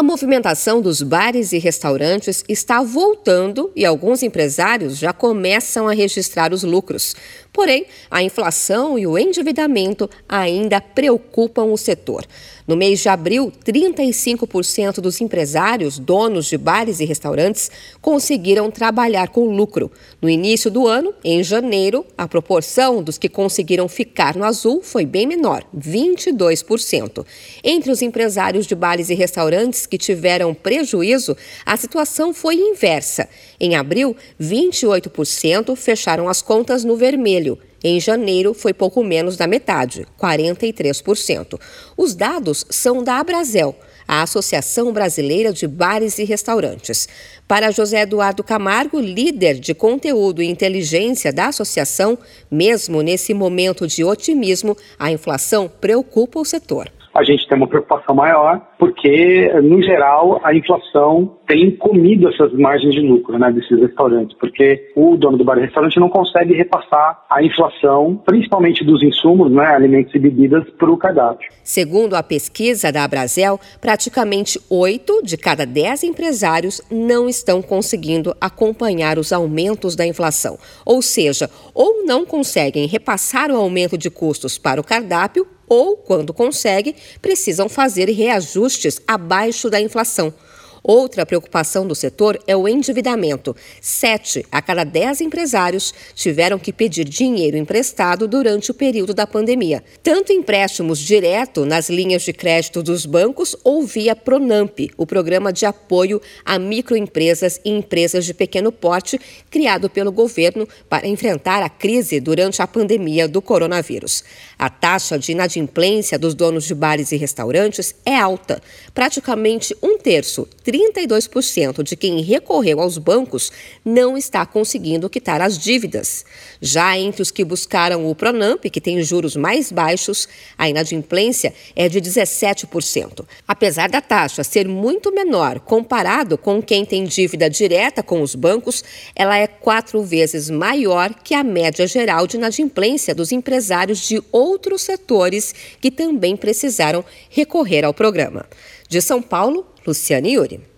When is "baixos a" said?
129.72-130.68